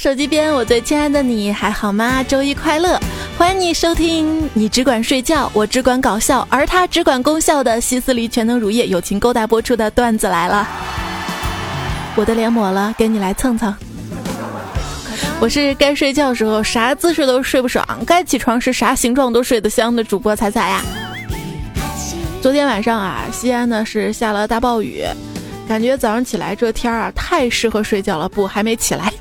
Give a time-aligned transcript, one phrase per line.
[0.00, 2.22] 手机边，我最亲爱的你还好吗？
[2.22, 2.98] 周一快乐！
[3.36, 10.66] 欢迎你收听，你只管睡觉，我只管搞笑，而他只管功效的西斯黎全能乳液友情勾搭播出的段子来了。
[12.14, 13.74] 我的脸抹了，给你来蹭蹭。
[15.38, 20.82] 我是该睡觉时候啥姿势都睡不爽，该起床时啥形状都睡得香的主播彩彩呀。
[22.40, 25.04] 昨天晚上啊，西安呢是下了大暴雨，
[25.68, 28.26] 感觉早上起来这天儿啊太适合睡觉了。
[28.26, 29.12] 不，还没起来。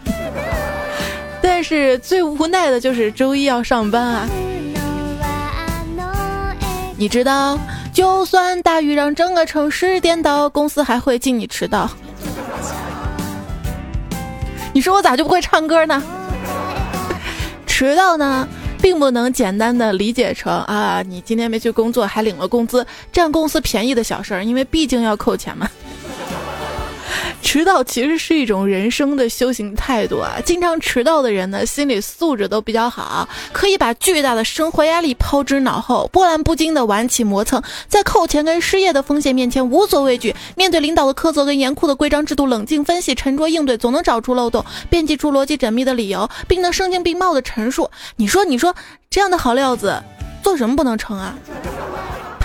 [1.42, 4.30] 但是最无奈的就是周一要上班啊！
[6.98, 7.58] 你知道，
[7.94, 11.90] 就算大雨让整个城市颠倒，公司还会敬你迟到。
[14.74, 16.04] 你说我咋就不会唱歌呢？
[17.66, 18.48] 迟到呢，
[18.82, 25.70] 并不能简单的理解成啊，你今天没去工作还领了工资，占公司便宜的小事儿，因为毕竟要扣钱嘛。
[27.42, 30.38] 迟到其实是一种人生的修行态度啊！
[30.44, 47.90] 经常迟到的人呢，心理素质都比较好，可以把巨大的生活压力抛之脑后，波澜不惊的玩起磨蹭，在扣钱跟失业的风险面前无所畏惧，面对领导的苛责跟严酷的规章制度，冷静分析、沉着应对，总能找出漏洞，编辑出逻辑缜密的理由，并能声情并茂的陈述。
[48.18, 48.76] 你说，你说
[49.10, 50.02] 这样的好料子，
[50.44, 51.36] 做什么不能成啊？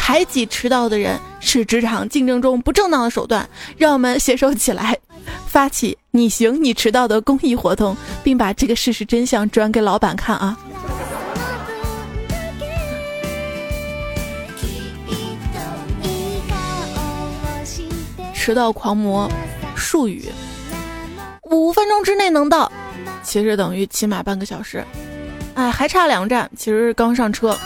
[0.06, 4.98] 排挤迟到的人是职场竞争中不正当的手段，让我们携手起来，
[5.46, 10.58] 发起“你行你迟到”的公益活动，并把这个事实真相转给老板看啊！
[18.34, 19.26] 迟到狂魔
[19.74, 20.28] 术语：
[21.44, 22.70] 五分钟之内能到，
[23.22, 24.84] 其实等于起码半个小时。
[25.54, 27.58] 哎，还差两站，其实刚上车。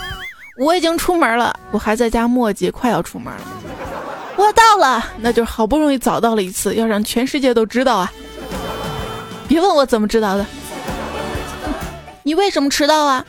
[0.59, 3.41] 我已经出门了，我还在家磨叽，快要出门了。
[4.37, 8.13] 我到了，那就好不容易早到了一次，要让全世界都知道啊！
[9.47, 10.45] 别问我怎么知道的。
[12.25, 13.25] 你为什么迟到啊？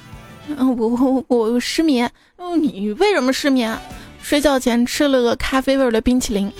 [0.47, 2.12] 嗯，我我我失眠。
[2.38, 3.78] 嗯，你为什么失眠？
[4.22, 6.51] 睡觉前吃了个咖啡味的冰淇淋。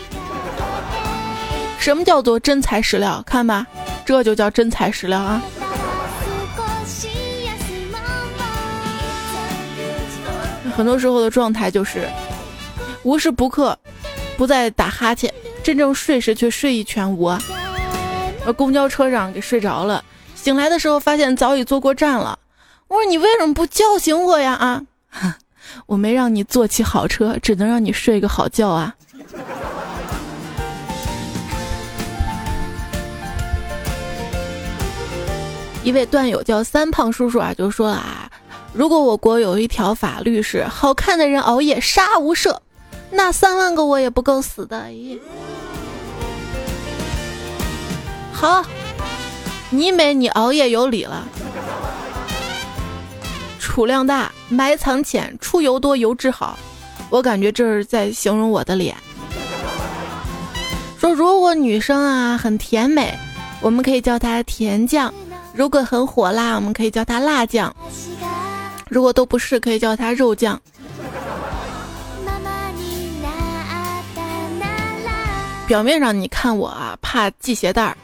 [1.80, 3.24] 什么叫做真材实料？
[3.26, 3.66] 看吧，
[4.06, 5.42] 这就叫真材实料啊！
[10.80, 12.08] 很多时候的状态就是
[13.04, 13.78] 无时不刻
[14.38, 15.30] 不在打哈欠，
[15.62, 17.28] 真正睡时却睡意全无。
[18.46, 20.02] 而公交车上给睡着了，
[20.36, 22.40] 醒来的时候发现早已坐过站了。
[22.88, 24.54] 我说你为什么不叫醒我呀？
[24.54, 24.82] 啊，
[25.86, 28.96] 我没让你坐起好车，只能让你睡个好觉啊。
[35.84, 38.32] 一位段友叫三胖叔叔啊，就说了啊。
[38.74, 42.56] 如果我国有一条法律是好看的人熬夜杀无赦，
[43.12, 44.86] 那三万个我也不够死的。
[44.90, 45.20] 咦
[48.32, 48.64] 好，
[49.70, 51.28] 你美你熬夜有理了。
[53.60, 56.58] 储量大，埋藏浅，出油多，油质好。
[57.10, 58.96] 我感觉这是在形容我的脸。
[61.00, 63.18] 说如果女生啊很甜美，
[63.62, 65.12] 我们可以叫她甜酱；
[65.54, 67.76] 如果很火辣，我们可以叫她辣酱。
[68.90, 70.60] 如果都不是，可以叫他肉酱。
[75.68, 77.96] 表面上你看我啊，怕系鞋带儿，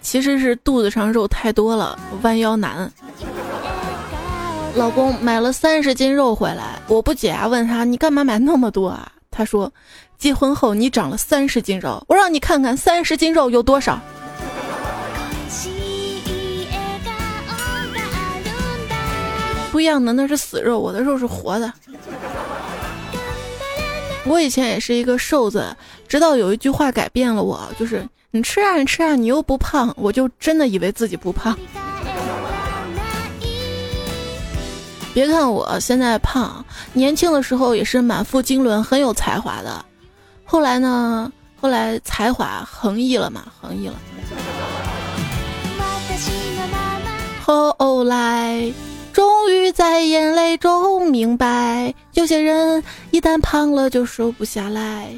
[0.00, 2.92] 其实是肚子上肉太多了，弯腰难。
[4.74, 9.12] 老公买了三十斤肉回来，我不解啊，问他你干嘛买那么多啊？
[9.30, 9.72] 他说，
[10.18, 14.00] 结婚后你长了三十斤肉，我让你看看三十斤肉有多少。
[19.72, 21.72] 不一样的那是死肉，我的肉是活的。
[24.24, 25.74] 我以前也是一个瘦子，
[26.06, 31.58] 直到有一句话改变了我，就是你吃啊你吃啊，你又不胖，我就真的以为自己不胖。
[35.14, 36.62] 别看我现在胖，
[36.92, 39.84] 年轻的时候也是满腹经纶，很有才华的。
[40.44, 41.32] 后来呢？
[41.58, 43.94] 后来才华横溢了嘛，横溢了。
[47.46, 48.72] 后来。
[49.44, 52.80] 终于在眼泪中明白，有些人
[53.10, 55.12] 一旦胖了就瘦不下来。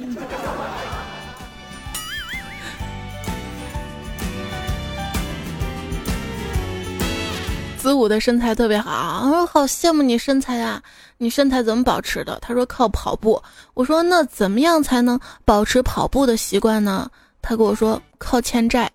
[7.77, 10.83] 子午的身材特别好，我说好羡慕你身材啊！
[11.19, 12.39] 你身材怎么保持的？
[12.41, 13.39] 他说靠跑步。
[13.75, 17.11] 我说那怎么样才能保持跑步的习惯呢？
[17.43, 18.91] 他跟我说靠欠债。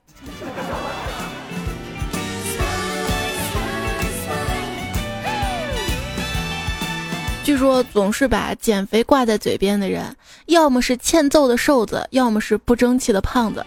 [7.43, 10.15] 据说总是把减肥挂在嘴边的人，
[10.45, 13.65] 要么是欠揍的瘦子，要么是不争气的胖子。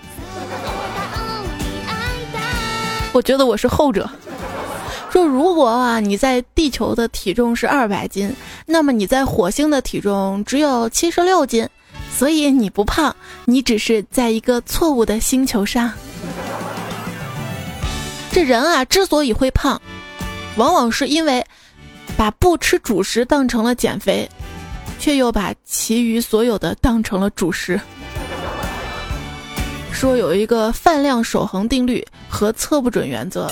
[3.13, 4.09] 我觉得我是后者。
[5.11, 8.35] 说如果啊你在地球的体重是二百斤，
[8.65, 11.69] 那么你在火星的体重只有七十六斤，
[12.17, 13.15] 所以你不胖，
[13.45, 15.93] 你只是在一个错误的星球上。
[18.31, 19.83] 这人啊之所以会胖，
[20.57, 21.45] 往往是因为
[22.17, 24.29] 把不吃主食当成了减肥，
[24.99, 27.81] 却又把其余所有的当成了主食。
[29.93, 33.51] 说有一个饭量守恒定律和测不准原则。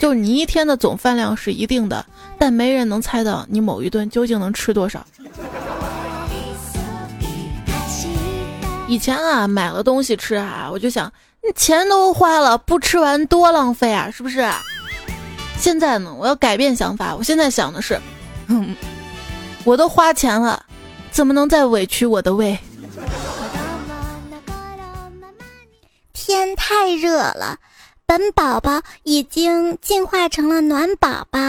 [0.00, 2.04] 就是你一天的总饭量是一定的，
[2.36, 5.06] 但没人能猜到你某一顿究竟能吃多少。
[8.86, 11.10] 以前啊，买了东西吃啊，我就想，
[11.54, 14.44] 钱都花了，不吃完多浪费啊，是不是？
[15.64, 17.98] 现在呢，我要改变想法，我现在想的是，
[19.64, 20.62] 我都花钱了，
[21.10, 22.58] 怎么能再委屈我的胃？
[26.12, 27.56] 天太热了。
[28.04, 31.40] 本宝宝已经进化成了暖宝宝。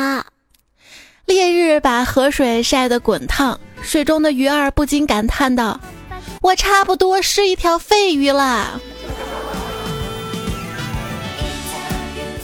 [1.26, 5.78] 烈日把河水晒得滚烫，水中的鱼儿不禁感叹道
[6.42, 8.80] ：“我差不多是一条废鱼了。”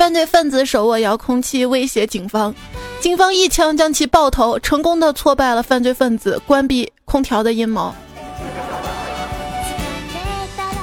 [0.02, 2.52] 犯罪分子手握遥控器威胁警方，
[3.00, 7.94] 警方一枪将其爆头，成功的挫败了犯罪分子关闭空调的阴谋。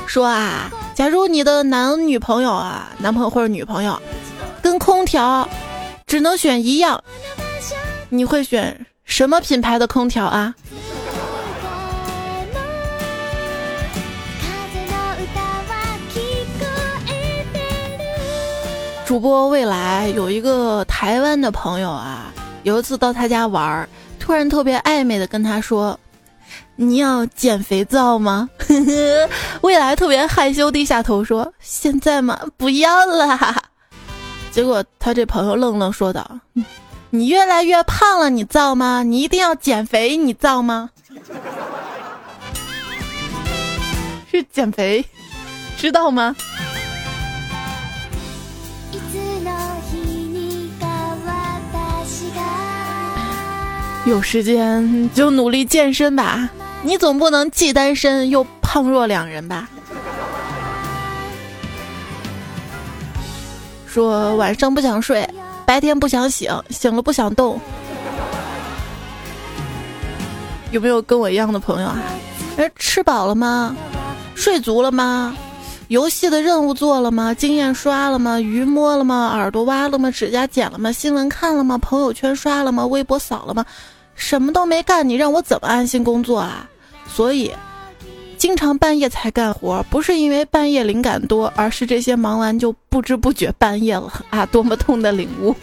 [0.06, 0.70] 说啊。
[0.94, 4.00] 假如你的男女朋友啊，男朋友或者女朋友，
[4.62, 5.48] 跟空调
[6.06, 7.02] 只能选一样，
[8.10, 10.54] 你会选什么品牌的空调啊？
[19.08, 22.30] 主播未来有一个台湾的朋友啊，
[22.64, 23.88] 有一次到他家玩儿，
[24.20, 25.98] 突然特别暧昧的跟他说。
[26.76, 28.50] 你要减肥皂吗？
[29.62, 32.38] 未来特别害羞，低下头说：“现在吗？
[32.58, 33.54] 不要了。
[34.52, 36.38] ”结果他这朋友愣愣说道
[37.08, 39.02] ：“你越来越胖了，你造吗？
[39.02, 40.90] 你一定要减肥，你造吗？”
[44.30, 45.02] 是减肥，
[45.78, 46.36] 知道吗？
[54.08, 56.48] 有时间就努力健身吧。
[56.82, 59.68] 你总不能既单身又胖若两人吧？
[63.86, 65.28] 说晚上不想睡，
[65.66, 67.60] 白天不想醒，醒了不想动。
[70.70, 71.98] 有没有跟我一样的朋友啊？
[72.56, 73.76] 哎，吃饱了吗？
[74.34, 75.36] 睡足了吗？
[75.88, 77.34] 游戏的任务做了吗？
[77.34, 78.40] 经验刷了吗？
[78.40, 79.32] 鱼摸了吗？
[79.34, 80.10] 耳朵挖了吗？
[80.10, 80.90] 指甲剪了吗？
[80.90, 81.76] 新闻看了吗？
[81.76, 82.86] 朋友圈刷了吗？
[82.86, 83.66] 微博扫了吗？
[84.18, 86.68] 什么都没干，你让我怎么安心工作啊？
[87.08, 87.50] 所以，
[88.36, 94.44] 经常半夜才干活，不是因为半夜灵感多，而是这些忙完就不知不觉半夜了啊！
[94.44, 95.54] 多么痛的领悟！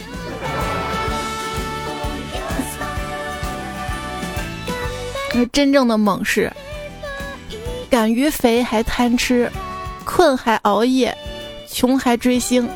[5.52, 6.50] 真正的猛士，
[7.88, 9.52] 敢于肥还贪吃，
[10.04, 11.16] 困还熬夜，
[11.70, 12.68] 穷还追星。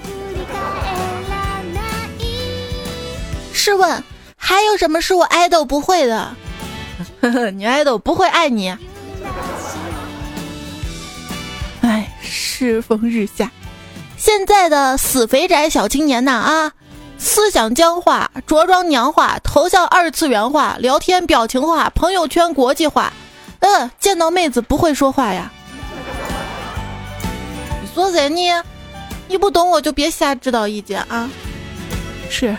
[3.53, 4.05] 试问？
[4.51, 6.35] 还有什么是我爱豆不会的？
[7.55, 8.77] 你爱豆不会爱你。
[11.83, 13.53] 哎，世风日下，
[14.17, 16.73] 现在的死肥宅小青年呐啊，
[17.17, 23.13] 思想僵化，着装娘化，头像二次元化，聊天表情化，朋友圈国际化。
[23.61, 25.53] 嗯，见到妹子不会说话呀。
[27.81, 28.65] 你说谁呢？
[29.29, 31.31] 你不懂我就别瞎指导意见啊。
[32.29, 32.57] 是。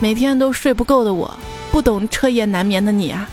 [0.00, 1.28] 每天都睡不够的我，
[1.72, 3.28] 不懂彻夜难眠的你啊！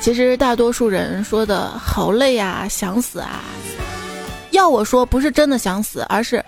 [0.00, 3.42] 其实大多数人说的好累啊，想死啊，
[4.52, 6.42] 要我说不是真的想死，而是。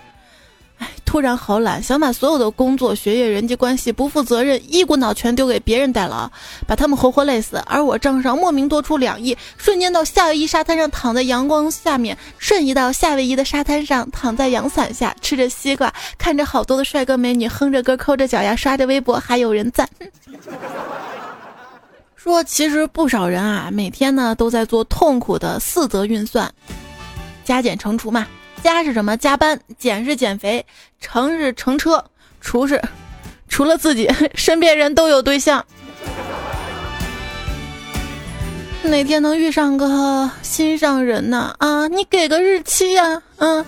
[1.11, 6.31] 突然好懒，想把所有的工作、学业、人际关系不负责任，一股脑全丢给别人代劳，
[6.65, 7.61] 把他们活活累死。
[7.65, 19.89] 而我账上莫名多出两亿，瞬间到夏威夷沙滩上躺在阳光下面，瞬移到夏威夷的沙滩上躺在阳伞下，吃着西瓜，看着好多的帅哥美女，哼着歌，抠着脚丫，刷着微博，还有人赞。
[22.15, 26.49] 说其实不少人啊，每天呢都在做痛苦的四则运算，
[27.43, 28.25] 加减乘除嘛。
[28.63, 29.17] 加是什么？
[29.17, 29.59] 加班。
[29.77, 30.65] 减是减肥。
[30.99, 32.03] 乘是乘车。
[32.39, 32.81] 除是，
[33.47, 35.63] 除了自己，身边人都有对象。
[38.83, 41.53] 哪天能遇上个心上人呢？
[41.59, 43.21] 啊，你给个日期呀。
[43.37, 43.63] 嗯，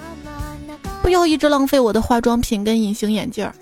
[1.04, 3.54] 不要一直浪费我的化妆品跟隐形眼镜儿。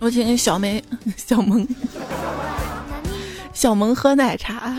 [0.00, 0.82] 我请小梅、
[1.16, 1.64] 小萌、
[3.52, 4.74] 小萌喝奶茶。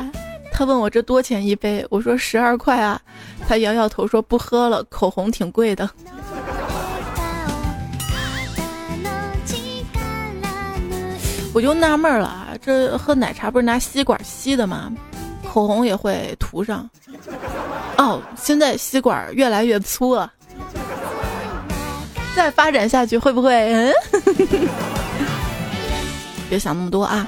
[0.52, 3.02] 他问我这多钱一杯，我说十二块啊。
[3.48, 5.90] 他摇摇头说不喝了，口红挺贵的。
[11.54, 14.92] 我就纳闷了啊，这喝奶茶不是拿吸管吸的吗？
[15.52, 16.90] 口红也会涂上？
[17.98, 20.32] 哦，现在吸管越来越粗了，
[22.36, 23.54] 再发展下去会不会？
[23.74, 23.94] 嗯，
[26.50, 27.28] 别想那么多啊。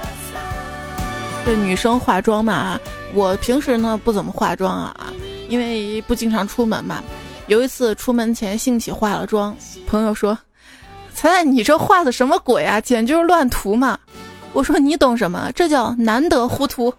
[1.46, 2.80] 这女生化妆嘛，
[3.12, 5.12] 我平时呢不怎么化妆啊，
[5.48, 7.04] 因为不经常出门嘛。
[7.48, 9.54] 有一次出门前兴起化了妆，
[9.86, 10.38] 朋友说
[11.14, 12.80] ：“猜你这画的什么鬼啊？
[12.80, 13.98] 简直就是乱涂嘛！”
[14.54, 15.52] 我说：“你懂什么？
[15.54, 16.90] 这叫难得糊涂。”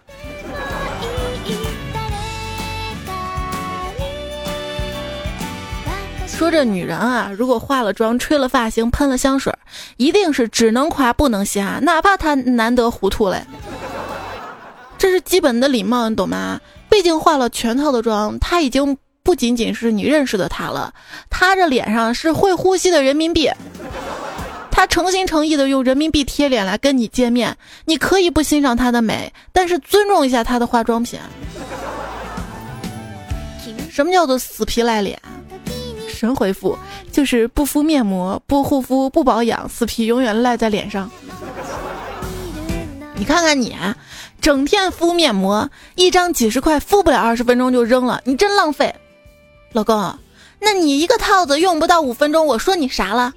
[6.28, 9.52] 说这女人啊，如果化了妆、吹了发型、喷了香水，
[9.96, 13.44] 一定是只能夸不能瞎，哪怕她难得糊涂嘞。
[14.98, 16.60] 这是基本的礼貌，你懂吗？
[16.88, 20.94] 毕竟化了全套的妆，他已经不仅仅是你认识的他了，
[21.28, 23.50] 他这脸上是会呼吸的人民币，
[24.70, 31.18] 他诚心诚意的用人民币贴脸来跟你见面，你可以不欣赏他的美，但是尊重一下他的化妆品。
[33.90, 35.20] 什么叫做死皮赖脸？
[36.08, 36.78] 神回复
[37.12, 41.10] 就是不敷面膜、不护肤、不保养，死皮永远赖在脸上。
[43.14, 43.76] 你看看你。
[44.40, 48.94] 整天敷面膜，一张几十块，敷不了二十分钟就扔了，你真浪费。
[49.72, 50.18] 老公，
[50.60, 53.32] 那你一个套子用不到五分钟，我说你啥了？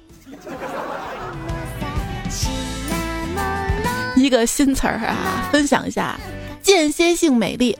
[4.16, 6.18] 一个新词儿啊，分享一下，
[6.62, 7.76] 间歇性美丽，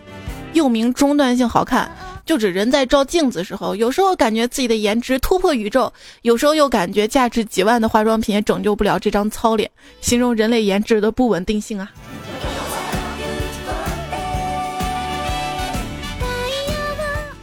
[0.55, 1.91] 又名中断性好看，
[2.25, 11.91] 就指人在照镜子时候，有时候感觉自己的颜值突破宇宙，有时候又感觉价值几万的化妆品也拯救不了这张糙脸，形容人类颜值的不稳定性啊。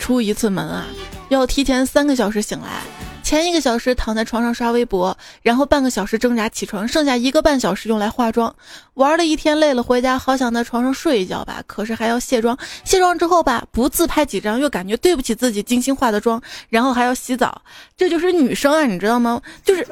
[0.08, 0.86] 出一次门啊，
[1.28, 2.82] 要提前三个小时醒来，
[3.22, 8.56] 前一个小时躺在床上刷微博，然后半个小时挣扎起床，剩下一个半小时用来化妆。
[8.94, 17.62] 玩了一天累了，回家好想在床上睡一觉吧，可是还要卸妆，卸妆之后吧，不自拍几张又感觉对不起自己精心化的妆，然后还要洗澡，
[17.98, 19.42] 这就是女生啊，你知道吗？
[19.62, 19.86] 就是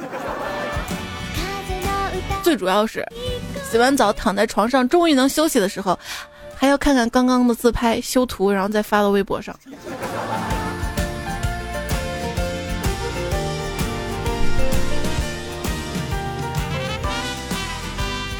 [2.41, 3.05] 最主要是
[3.69, 5.99] 洗完澡躺在床上，终于能休息的时候。
[6.55, 9.55] 还要看看刚刚的自拍，修图，然后再发到微博上。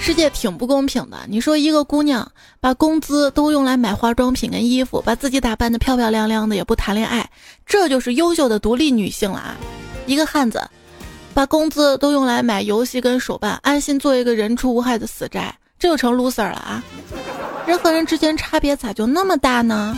[0.02, 7.28] 世界挺不公平的，你说一个姑娘把工资都用来买化妆品跟衣服，把自己打扮的漂漂亮亮的，也不谈恋爱，
[7.66, 9.56] 这就是优秀的独立女性了啊！
[10.06, 10.62] 一个汉子
[11.34, 16.84] 把工资都用来买游戏跟手办，安心做一个人畜无害的死宅，这就成 loser 了啊！
[17.66, 19.98] 人和人之间差别咋就那么大呢？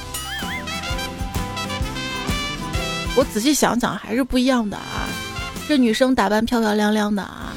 [3.16, 5.10] 我仔细想想，还是不一样的啊。
[5.68, 7.52] 这女生打扮漂漂亮亮的啊，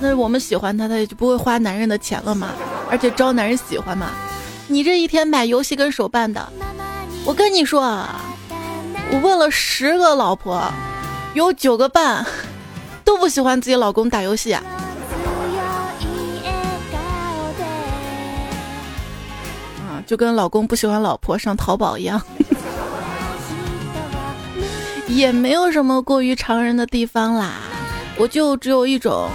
[0.00, 2.48] 那我们喜欢她，她也就不会花男人的钱了嘛，
[2.90, 4.10] 而且招男人喜欢嘛。
[4.66, 6.52] 你这一天买游戏跟手办的，
[7.24, 8.20] 我跟你说啊，
[9.12, 10.60] 我问了十个老婆，
[11.34, 12.26] 有九个半
[13.04, 14.56] 都不喜欢自己老公打游戏。
[20.08, 22.18] 就跟老公不喜欢老婆上淘宝一样，
[25.06, 27.56] 也没有什么过于常人的地方啦。
[28.16, 29.28] 我就只有一种，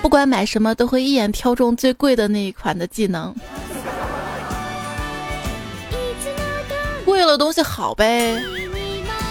[0.00, 3.34] 不管买什么都会一眼挑中最贵的那一款的技能。
[7.04, 8.40] 贵了东西好呗，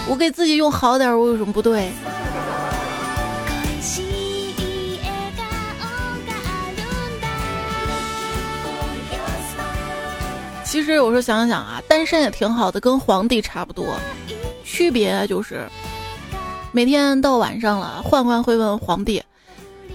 [0.06, 1.90] 我给自己用好点，我有什么不对？
[10.74, 13.94] 其实有时候想想啊，单身也挺好的，跟皇帝差不多，
[14.64, 15.68] 区别就是
[16.72, 19.22] 每天到晚上了，宦官会问皇帝，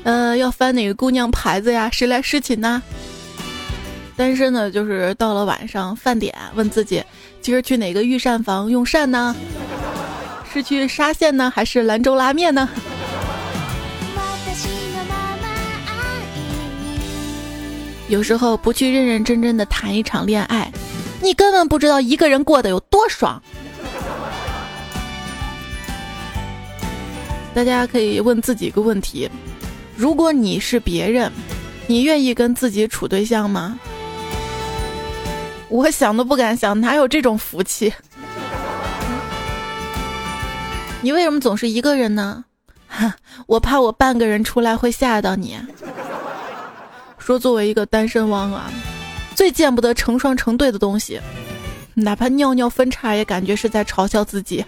[0.03, 1.89] 呃，要翻哪个姑娘牌子呀？
[1.91, 2.81] 谁来侍寝呢？
[4.15, 7.03] 单身呢就是到了晚上饭点，问自己
[7.41, 9.35] 今儿去哪个御膳房用膳呢？
[10.53, 12.69] 是去沙县呢，还是兰州拉面呢？
[18.07, 20.68] 有时候不去认认真真的谈一场恋爱，
[21.29, 23.39] 你根本不知道一个人过得有多爽。
[27.53, 29.29] 大家可以问自己一个问题：
[29.95, 31.31] 如果你是别人，
[31.85, 33.77] 你愿意跟自己处对象吗？
[35.67, 37.93] 我想都不敢想，哪有这种福气？
[41.01, 42.43] 你为什么总是一个人呢？
[43.45, 45.59] 我怕我半个人出来会吓到你。
[47.19, 48.71] 说作为一个单身汪啊，
[49.39, 51.17] 最见不得成双成对的东西，
[51.93, 54.65] 哪怕尿尿分叉也感觉是在嘲笑自己。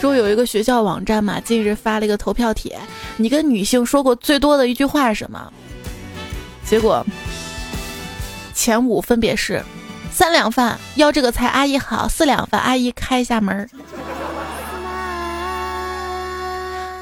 [0.00, 2.80] 说有一个学校网站嘛，近日发了一个投票帖，
[3.18, 5.52] 你跟女性说过最多的一句话是什么？
[6.64, 7.04] 结果
[8.54, 9.62] 前五分别是：
[10.10, 13.68] 三两饭要这个菜，阿姨好；四两饭，阿姨开一下门。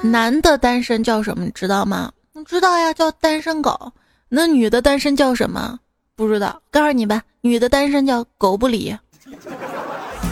[0.02, 1.44] 男的单身叫什么？
[1.44, 2.10] 你知道吗？
[2.32, 3.92] 你知道呀，叫单身狗。
[4.30, 5.78] 那女的单身叫什么？
[6.14, 8.96] 不知道，告诉你吧，女的单身叫狗不理。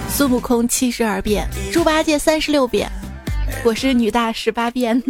[0.08, 2.90] 孙悟空七十二变，猪八戒三十六变，
[3.64, 5.02] 我是女大十八变。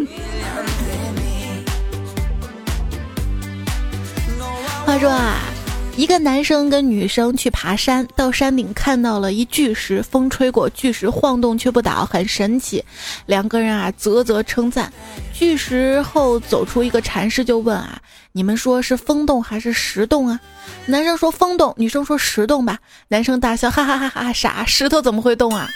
[4.85, 5.56] 话说啊。
[5.97, 12.85] 一个男生跟女生去爬山，到山顶看到了一巨石，风吹过，巨石晃动却不倒，很神奇。
[13.25, 14.93] 两个人啊啧啧称赞。
[15.33, 17.99] 巨石后走出一个禅师，就问啊
[18.33, 20.38] ：“你们说是风动还是石动啊？”
[20.85, 22.79] 男生说风动，女生说石动吧。
[23.09, 24.33] 男生大笑，哈哈哈哈！
[24.35, 25.67] 傻，石头怎么会动啊？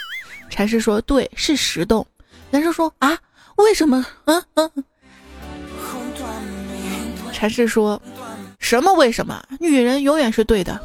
[0.51, 2.05] 禅师说：“对，是石动。”
[2.51, 3.17] 男生说：“啊，
[3.55, 4.69] 为什么？”嗯嗯。
[7.33, 7.99] 禅师说。
[8.61, 8.93] 什么？
[8.93, 9.43] 为什么？
[9.59, 10.79] 女人永远是对的。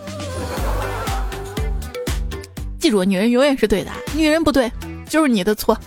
[2.80, 4.70] 记住，女人永远是对的，女人不对
[5.08, 5.78] 就是你的错。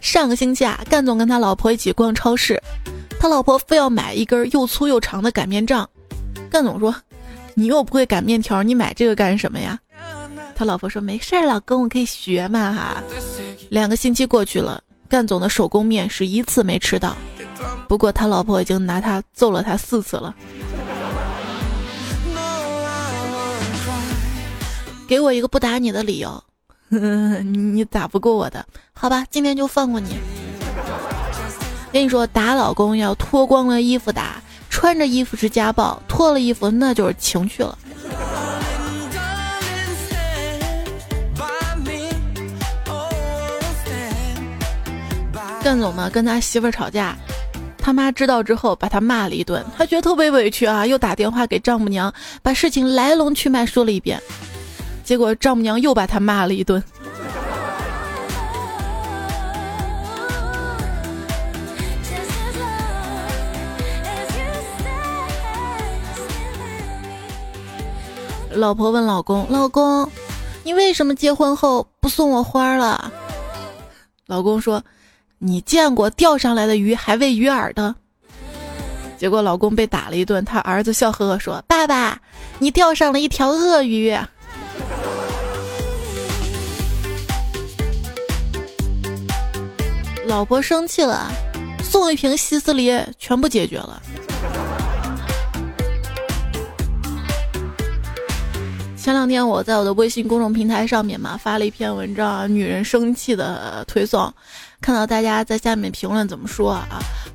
[0.00, 2.60] 上个星期啊，干总跟他老婆一起逛超市，
[3.18, 5.88] 他老婆非要买一根又粗又长的擀面杖。
[6.50, 6.94] 干总说
[7.54, 9.78] ：“你又不会擀面条，你买这个干什么呀？”
[10.54, 13.02] 他老婆说：“没事儿，老公，我可以学嘛哈。”
[13.70, 17.16] 两个星期过去了，干总的手工面是一次没吃到。
[17.88, 20.34] 不过他老婆已经拿他揍了他四次了。
[25.08, 26.42] 给我一个不打你的理由，
[26.88, 30.16] 你打不过我的，好吧，今天就放过你。
[31.92, 37.76] 跟你说，打老公要脱光了衣服打，穿着衣服是家暴，脱了衣服那就是情趣了。
[45.62, 47.16] 干总嘛，跟他媳妇吵架。
[47.80, 52.12] 他妈知道之后，把他骂了一顿，他觉得特别委屈啊，又打电话给丈母娘，
[52.42, 54.20] 把事情来龙去脉说了一遍，
[55.02, 56.82] 结果丈母娘又把他骂了一顿。
[68.52, 70.10] 老婆问老公：“老公，
[70.64, 73.10] 你为什么结婚后不送我花了？”
[74.26, 74.82] 老公说。
[75.42, 77.94] 你见过钓上来的鱼还喂鱼饵的？
[79.16, 82.20] 结果老公被打了一顿，他儿子笑呵呵说：“爸爸，
[82.58, 84.14] 你钓上了一条鳄鱼。”
[90.26, 91.32] 老婆生气了，
[91.82, 94.02] 送一瓶西斯梨，全部解决了。
[98.94, 104.30] 前两天我在我的微信公众平台上面嘛发了一篇文章，女人生气的推送。
[104.80, 106.86] 看到大家在下面评论怎么说啊？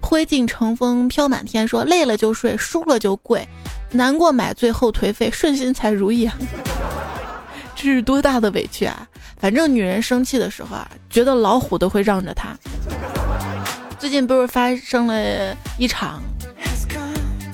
[0.01, 3.47] 灰烬乘风飘满天，说累了就睡，输了就跪，
[3.91, 6.35] 难过买醉后颓废，顺心才如意啊！
[7.75, 9.07] 这是多大的委屈啊！
[9.37, 12.55] 反正女人生气的时候啊，觉得老虎都会让着她。
[13.99, 16.21] 最近不是发生了一场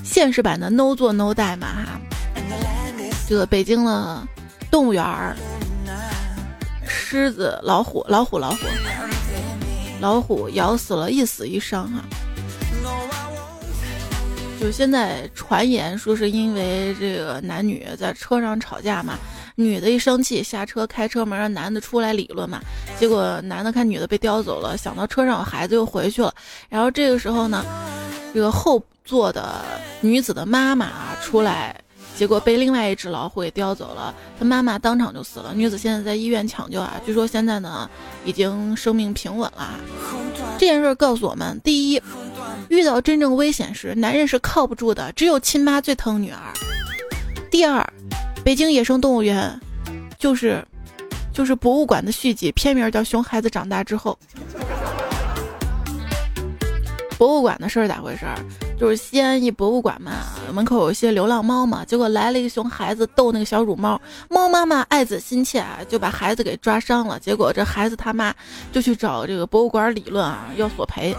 [0.03, 1.99] 现实版的 “no 做 no die” 嘛哈？
[3.27, 4.21] 这个北京的
[4.69, 5.35] 动物园儿，
[6.85, 8.57] 狮子、老虎、老虎、老虎。
[10.01, 12.03] 老虎咬死了一死一伤哈，
[14.59, 19.17] 就现在传言说是因为这个男女在车上吵架嘛，
[19.55, 22.59] 女的一生气下车开车门让男的出来理论嘛，
[22.99, 26.33] 结果男的看女的被叼走了，想到车上有孩子又回去了，
[26.67, 27.65] 然后这个时候呢，
[28.33, 29.63] 这个后座的
[30.01, 31.80] 女子的妈妈出来。
[32.15, 35.53] 结果被另外一只老虎给叼走了，他妈妈当场就死了。
[35.55, 37.89] 女子现在在医院抢救啊，据说现在呢
[38.25, 39.79] 已经生命平稳了。
[40.59, 42.01] 这件事告诉我们：第一，
[42.69, 46.37] 遇到真正危险时，男人是靠不住的，只有亲妈最疼女儿；
[47.49, 47.83] 第二，
[48.43, 49.59] 北京野生动物园
[50.19, 50.63] 就是
[51.33, 54.17] 就是博物馆的续集，片名叫《熊孩子长大之后》。
[57.21, 58.25] 博物馆的事儿咋回事？
[58.79, 60.11] 就是西安一博物馆嘛，
[60.51, 68.33] 门口有一些流浪猫嘛，结果来了一个熊孩子逗那个小乳猫，猫妈妈爱子心切啊，就把孩子给抓伤了，结果这孩子他妈
[68.71, 71.15] 就去找这个博物馆理论啊，要索赔。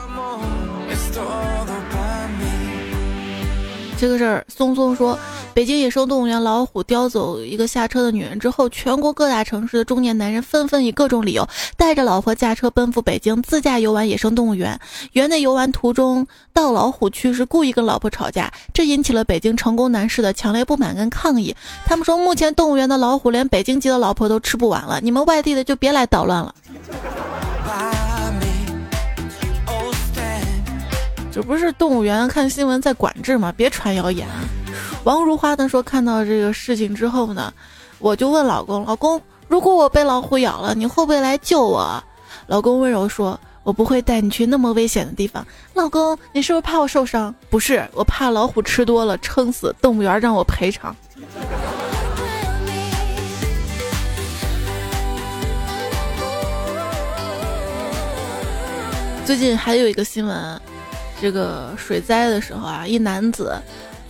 [4.03, 5.17] 这个事儿，松松说，
[5.55, 14.77] 北京野生动物园老虎叼走一个下车的女人之后，全国各大城市的中年男人纷纷以各种理由带着老婆驾车奔赴北京，自驾游玩野生动物园。
[15.13, 21.55] 园内游玩途中到老虎区时，故意跟老婆吵架，这引起了北京成功男士的强烈不满跟抗议。
[21.87, 26.53] 他们说，目前动物园的老虎连北京籍的老婆都吃不完了，你们外地的就别来捣乱了。
[31.33, 33.51] 这不是动物园看新闻在管制吗？
[33.57, 34.29] 别传谣言。
[35.03, 37.51] 王如花呢说，看到这个事情之后呢，
[38.01, 39.19] 我就问老公：“老公，
[39.49, 42.05] 如果我被老虎咬了，你会不会来救我？”
[42.47, 45.43] 老公温柔说：“我不会带你去那么危险的地方。”
[45.73, 47.35] 老公，你是不是怕我受伤？
[47.49, 50.95] 不是，我怕老虎吃多了撑死，动物园让我赔偿。
[59.25, 60.61] 最近还有一个新闻。
[61.23, 63.57] 这个水灾的时候啊，一男子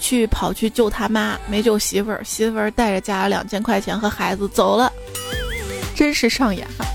[0.01, 4.91] 去跑去救他妈，没救媳妇儿，媳妇儿带着家两千块钱和孩子走了，
[5.95, 6.87] 真是上演哈！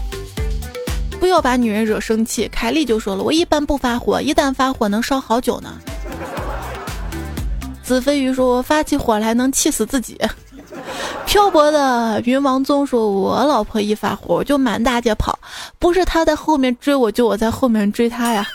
[1.20, 5.76] 不要把女人惹生气，凯莉就说了，我一般不发火，一旦发火能烧好久呢。
[7.84, 10.20] 子飞鱼说，发起火来能气死自己。
[11.28, 15.38] 漂泊的云王宗说，我老婆一发火就满大街跑，
[15.78, 18.48] 不是她在后面追我，就我在后面追她呀。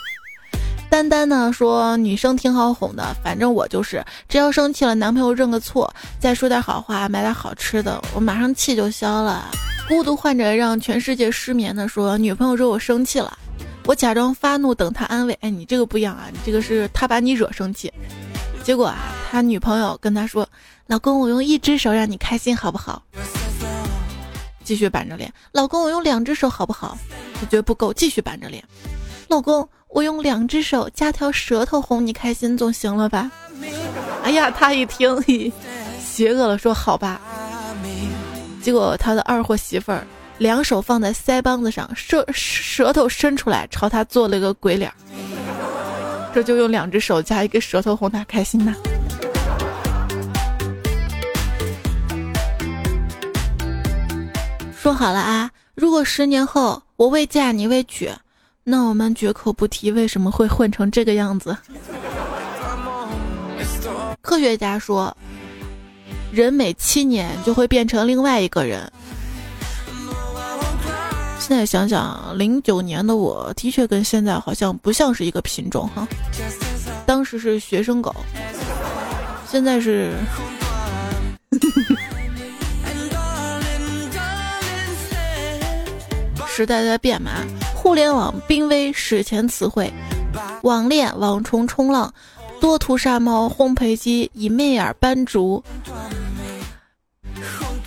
[0.93, 9.49] 丹丹呢说女生挺好哄的，反正我就是，只要生气了，男朋友认个错，再说点好话，买点好吃的，我马上气就消了。
[9.89, 13.39] 孤独患者让全世界失眠的说，女朋友惹我生气了，
[13.87, 15.33] 我假装发怒等他安慰。
[15.41, 17.91] 哎，你这个不一样啊，你这个是他把你惹生气，
[18.63, 18.99] 结果啊，
[19.31, 20.47] 他女朋友跟他说，
[20.89, 23.03] 老公，我用一只手让你开心好不好？
[24.63, 26.99] 继续板着脸，老公，我用两只手好不好？
[27.41, 28.63] 他觉得不够，继续板着脸，
[29.29, 29.67] 老公。
[29.95, 33.31] 我用两只手加条舌头哄你开心总行了吧？
[34.23, 35.23] 哎呀，他一听，
[36.03, 37.21] 邪恶了，说好吧。
[38.63, 40.07] 结果他的二货媳妇儿
[40.39, 44.95] 两手放在腮帮子上，舌舌头伸出来朝他做了个鬼脸儿。
[46.33, 48.75] 这就用两只手加一个舌头哄他开心呐。
[54.75, 58.11] 说好了啊，如果十年后我未嫁你未娶。
[58.65, 61.57] 那我们绝口不提为什么会混成这个样子。
[64.23, 65.15] 科学家说，
[66.31, 68.91] 人每七年就会变成另外一个人。
[71.41, 76.07] 现在想想，零九年的我的确跟现在好像不像是一个品种哈。
[77.05, 78.15] 当时是学生狗，
[79.51, 80.13] 现在是。
[86.55, 87.31] 时代在变嘛。
[87.75, 89.91] 互联网濒危史前词汇：
[90.63, 92.13] 网恋、网虫、冲浪、
[92.61, 95.65] 多图杀猫、烘焙机、伊妹尔、斑竹、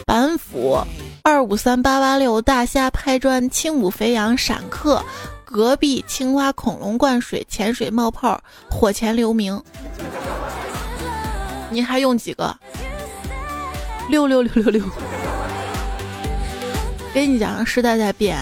[0.04, 0.80] 板斧、
[1.22, 5.00] 二五三八八六、大虾拍砖、轻舞肥羊、闪客、
[5.46, 9.62] 隔壁青蛙、恐龙灌水、潜水冒泡、火前留名。
[11.70, 12.58] 你还用几个？
[14.10, 14.84] 六六六六六。
[17.16, 18.38] 跟你讲，时代在变，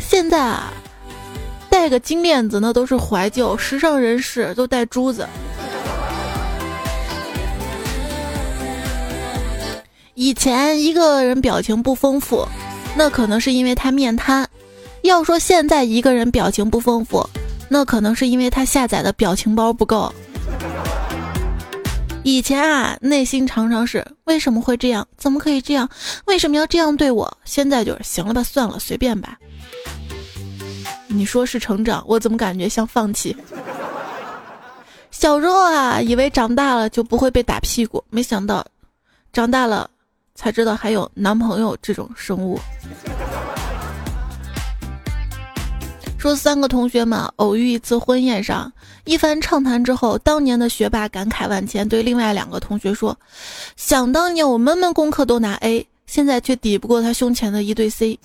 [0.00, 0.72] 现在啊。
[1.70, 5.24] 戴个金链子那都是怀旧，时尚人士都戴珠子。
[10.14, 12.44] 以前一个人表情不丰富，
[12.96, 14.44] 那可能是因为他面瘫；
[15.02, 17.24] 要说现在一个人表情不丰富，
[17.68, 20.12] 那可能是因为他下载的表情包不够。
[22.26, 25.06] 以前啊，内心常常是为什么会这样？
[25.16, 25.88] 怎么可以这样？
[26.24, 27.38] 为什么要这样对我？
[27.44, 29.38] 现在就是行了吧，算了，随便吧。
[31.06, 33.36] 你说是成长，我怎么感觉像放弃？
[35.12, 38.66] 小时候啊，以为长大了就不会被打屁股，没想到
[39.32, 39.88] 长大了
[40.34, 42.58] 才知道还有男朋友这种生物。
[46.18, 48.72] 说三个同学们偶遇一次婚宴上，
[49.06, 53.16] 一番畅谈之后，当年的学霸感慨万千，对另外两个同学说
[53.76, 58.18] ：“想当年我门门功课都拿 A，现在却抵不过他胸前的一对 C。”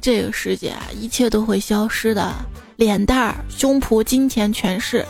[0.00, 2.32] 这个世界啊，一切都会消失的，
[2.76, 5.04] 脸蛋儿、胸脯、金钱、权势，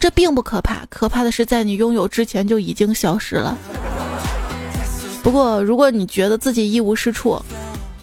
[0.00, 3.56] 这并不可怕，可怕的是在你拥有之前就已经消失了。
[5.22, 7.40] 不过，如果你觉得自己一无是处，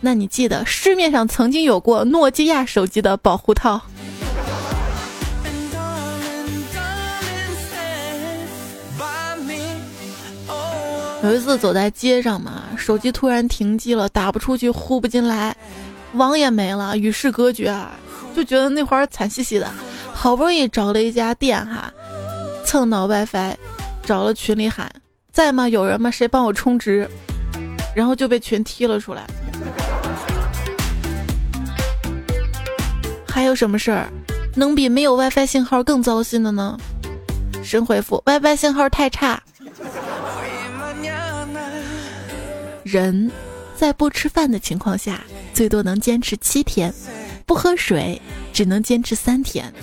[0.02, 3.80] 那你记得市面上曾经有过诺基亚手机的保护套。
[11.24, 15.56] 有一次走在街上嘛，手机突然停机了，打不出去，呼不进来。
[16.14, 17.92] 网也没了，与世隔绝啊，
[18.36, 19.72] 就觉得那会儿惨兮兮的。
[20.12, 21.94] 好不容易找了一家店哈，
[22.66, 23.56] 蹭到 WiFi，
[24.04, 24.92] 找了群里喊
[25.32, 25.70] 在吗？
[25.70, 26.10] 有人吗？
[26.10, 27.08] 谁帮我充值？
[27.96, 29.24] 然后就被群踢了出来。
[33.42, 34.08] 还有什么事儿
[34.56, 36.78] 能比没有 WiFi 信号更糟心的呢？
[37.64, 39.42] 神回复：WiFi 信号太差。
[42.84, 43.32] 人
[43.76, 45.22] 在不吃饭的情况下，
[45.56, 46.92] 最多能坚持七天；
[47.48, 48.22] 不喝水
[48.54, 49.74] 只能坚持三天，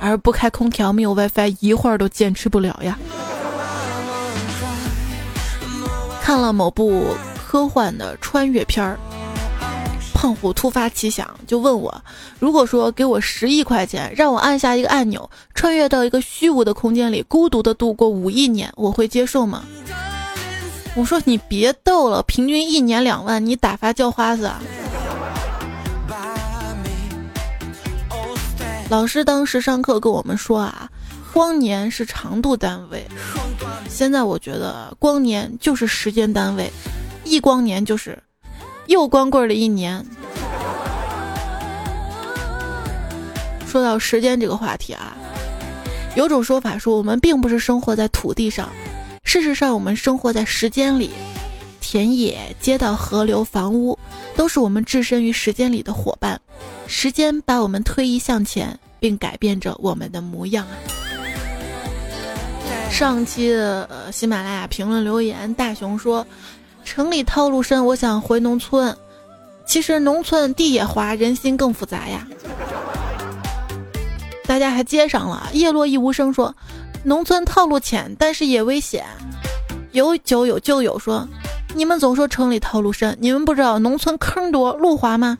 [0.00, 2.98] 而不开空调、没有 WiFi，一会儿都坚持不了呀。
[6.20, 7.14] 看了某部
[7.46, 8.98] 科幻的穿越片儿。
[10.20, 12.02] 胖虎突发奇想，就问我
[12.40, 19.62] ：“如果说给我十亿块钱，让我按下一个按钮，穿越到一个虚无的空间里，孤独的度过五亿年，我会接受吗？”
[20.96, 24.60] 我说：“你别逗了，平均一年两万，你打发叫花子啊？”
[28.90, 30.90] 老师当时上课跟我们说啊，
[31.32, 33.06] 光年是长度单位，
[33.88, 36.68] 现在我觉得光年就是时间单位，
[37.22, 38.20] 一光年就是。
[38.88, 40.04] 又光棍了一年。
[43.66, 45.14] 说到时间这个话题啊，
[46.16, 48.68] 有种说法说我们并不是生活在土地上，
[49.24, 51.10] 事实上我们生活在时间里。
[51.80, 53.98] 田野、街道、河流、房屋，
[54.36, 56.38] 都是我们置身于时间里的伙伴。
[56.86, 60.76] 时间把我们推移向前，并改变着我们的模样啊。
[62.90, 66.26] 上期的呃喜马拉雅评论留言，大熊说。
[66.88, 68.96] 城里套路深，我想回农村。
[69.66, 72.26] 其实农村地也滑，人心更复杂呀。
[74.46, 76.54] 大家还接上了，叶落一无声说，
[77.04, 79.04] 农村套路浅，但是也危险。
[79.92, 81.28] 有酒有旧友说，
[81.74, 85.36] 你们总说城里套路深，你们不知道农村坑多路滑吗？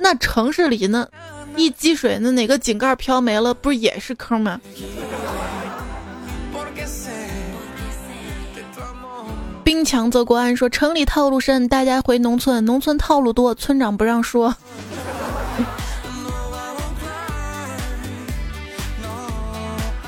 [0.00, 1.06] 那城市里呢，
[1.54, 4.60] 一积水，那哪个井盖飘没了，不也是坑吗？
[9.84, 14.54] 强则国安说城里套路深，大家回农村，农村套路多，村长不让说。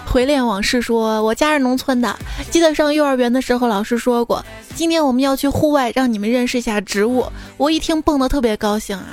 [0.07, 2.17] 回恋往事说，我家是农村的，
[2.51, 7.27] 记得上幼儿园的时候，老师说过，今天我们要去户外，让你们认识一下植物。
[7.57, 9.07] 我一听蹦得特别高兴啊！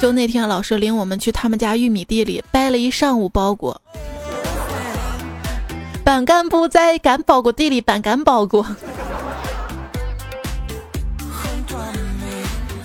[0.00, 3.74] 就那天，老师领我们去他们家玉米地里掰了一上午包谷，
[6.04, 8.64] 板干不在干包谷地里板干包谷。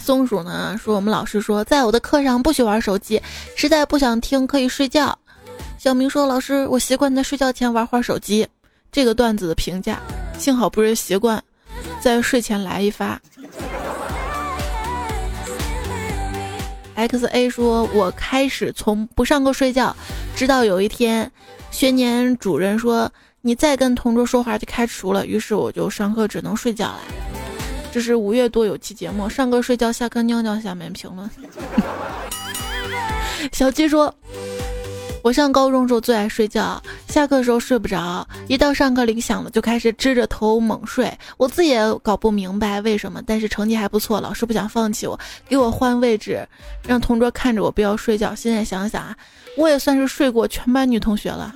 [0.04, 3.22] 松鼠呢说：“我们老师说，在我的课上不许玩手机，
[3.56, 5.18] 实在不想听可以睡觉。”
[5.80, 8.46] 小明说：“老师，我习惯在睡觉前玩会儿手机。”
[8.92, 10.02] 这个段子的评价：
[10.38, 11.42] 幸好不是习惯，
[12.02, 13.18] 在睡前来一发。
[16.96, 19.96] X A 说：“我开始从不上课睡觉，
[20.36, 21.32] 直到有一天，
[21.72, 27.00] 学年主任说你再跟同桌说话就开除了，于是我就上课只能睡觉了。”
[27.94, 30.60] 这是五月多有期节目，上课睡觉，下课尿尿。
[30.60, 31.30] 下面评论，
[33.54, 34.12] 小七说
[35.22, 41.16] ：“我上高中时候最爱睡觉，下课时候睡不着，一到上课铃响了就开始支着头猛睡。
[41.38, 46.44] 我自己也搞不明白为什么，但是成绩还不错，老师不想放弃我，给我换位置，
[46.88, 48.34] 让同桌看着我不要睡觉。
[48.34, 49.16] 现在想想啊，
[49.56, 51.54] 我也算是睡过全班女同学了。”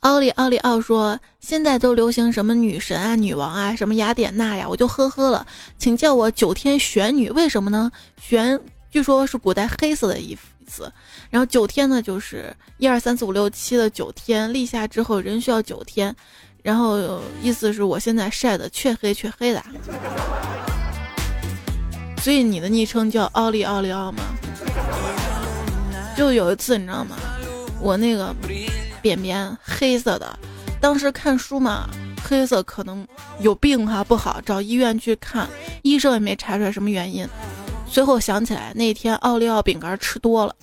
[0.00, 5.46] 奥利奥利奥说：“现在都流行什么女神啊、女王啊，什么雅典娜呀，我就呵呵了，
[5.78, 7.28] 请叫我九天玄女。
[7.30, 7.92] 为什么呢？
[8.18, 8.58] 玄
[8.90, 10.34] 据说是古代黑色的意
[10.66, 10.90] 思，
[11.28, 16.16] 然后九天呢就是一二三四五六七的九天，立夏之后人需要九天，
[16.62, 19.62] 然后意思是我现在晒的黢黑黢黑的，
[22.22, 24.22] 所以你的昵称叫奥利奥利奥吗？
[26.16, 27.18] 就有一次你知道吗？
[27.82, 28.34] 我那个。”
[29.00, 30.38] 便便黑色的，
[30.80, 31.88] 当时看书嘛，
[32.22, 33.06] 黑色可能
[33.40, 35.48] 有病哈，不好，找医院去看，
[35.82, 37.28] 医生也没查出来什么原因。
[37.86, 40.54] 随后想起来那天奥利奥饼干吃多了。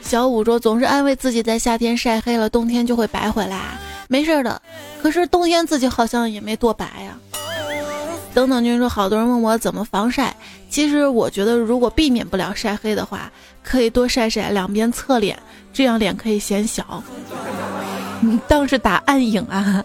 [0.00, 3.76] 小五说总是安慰自己在夏天晒黑了，冬天就会白回来，
[4.08, 4.62] 没事的。
[5.02, 7.18] 可是冬天自己好像也没多白呀。
[8.38, 10.32] 等等君说好多人问我怎么防晒，
[10.70, 13.28] 其实我觉得如果避免不了晒黑的话。
[13.64, 15.36] 可以多晒晒两边侧脸，
[15.72, 17.02] 这样脸可以显小。
[18.20, 19.84] 你当是打暗影啊？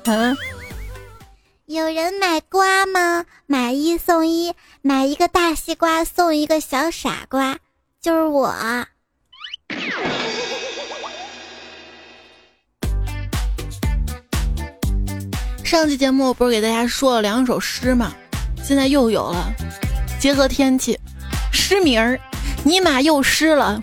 [1.65, 3.25] 有人买瓜吗？
[3.47, 7.57] 买一送一，买一个大西瓜送一个小傻瓜，
[7.99, 8.53] 就是我。
[15.63, 18.13] 上期节目不是给大家说了两首诗吗？
[18.63, 19.54] 现在又有了，
[20.19, 20.97] 结合天气。
[21.52, 22.17] 失明儿，
[22.63, 23.78] 尼玛又湿了。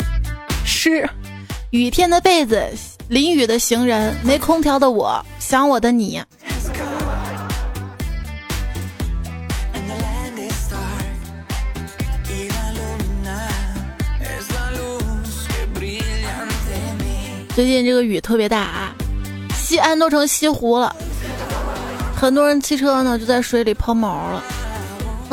[0.64, 1.06] 湿，
[1.70, 2.66] 雨天的被子，
[3.08, 6.22] 淋雨的行人，没空调的我，想我的你。
[17.54, 18.94] 最近这个雨特别大啊，
[19.54, 20.96] 西安都成西湖了，
[22.16, 24.42] 很多人汽车呢就在水里抛锚了。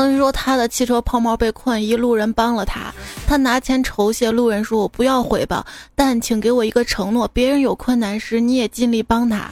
[0.05, 2.93] 听说他的汽车抛锚被困，一路人帮了他，
[3.25, 9.49] 他拿钱酬谢路人，说我不要回报，但请给我一个承诺，别人有困难时你也尽力帮他。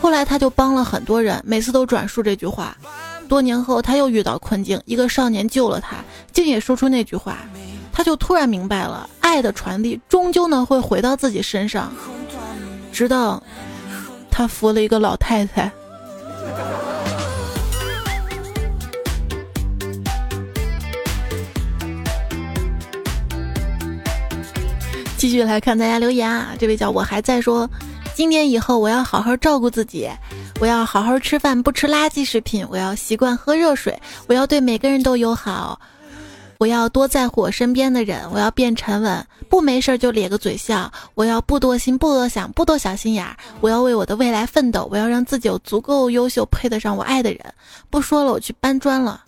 [0.00, 2.76] 后来他就帮了很多人，每次都转述这句话。
[3.28, 5.96] 多年后他又遇到困境，一个少年救了他，
[6.32, 7.38] 竟也说出那句话。
[7.92, 11.92] 他就突然明白了，爱的传递终究呢会回到自己身上。
[12.92, 13.42] 直到
[14.30, 15.70] 他扶了一个老太太。
[25.26, 27.68] 继续来看大家留言啊，这位叫我还在说，
[28.14, 30.08] 今年以后我要好好照顾自己，
[30.60, 35.80] 我要好好吃饭，不吃垃圾食品，我要习惯喝热水，我要对每个人都友好。
[36.58, 40.88] 我要多在乎我身边的人，我要变沉稳，不没事就咧个嘴笑。
[41.16, 43.36] 我要不多心，不多想，不多小心眼儿。
[43.60, 47.40] 我要为我的未来奋斗，我要让自己有足够优秀，配得上我爱的人。
[47.90, 49.24] 不说了，我去搬砖了。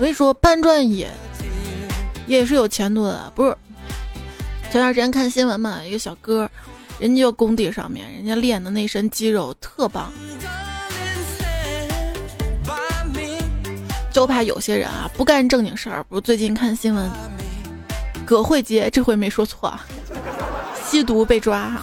[0.00, 1.10] 我跟你说，搬砖也
[2.26, 3.54] 也是有前途的，不是？
[4.72, 6.48] 前段时间看新闻嘛，一个小哥，
[6.98, 10.10] 人家就工地上面，人家练的那身肌肉特棒。
[14.10, 16.02] 就怕有些人啊不干正经事儿。
[16.04, 17.10] 不，最近看新闻，
[18.24, 19.78] 葛慧杰这回没说错，
[20.82, 21.78] 吸毒被抓。